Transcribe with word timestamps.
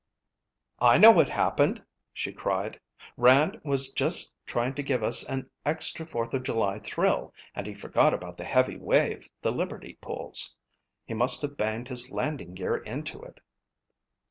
"I 0.79 0.97
know 0.97 1.11
what 1.11 1.29
happened," 1.29 1.83
she 2.11 2.33
cried. 2.33 2.79
"'Rand' 3.17 3.61
was 3.63 3.91
just 3.91 4.35
trying 4.47 4.73
to 4.73 4.81
give 4.81 5.03
us 5.03 5.23
an 5.23 5.51
extra 5.63 6.07
Fourth 6.07 6.33
of 6.33 6.41
July 6.41 6.79
thrill 6.79 7.35
and 7.53 7.67
he 7.67 7.75
forgot 7.75 8.11
about 8.11 8.37
the 8.37 8.43
heavy 8.43 8.77
wave 8.77 9.29
the 9.43 9.51
Liberty 9.51 9.99
pulls. 10.01 10.55
He 11.05 11.13
must 11.13 11.43
have 11.43 11.55
banged 11.55 11.89
his 11.89 12.09
landing 12.09 12.55
gear 12.55 12.77
into 12.77 13.21
it." 13.21 13.41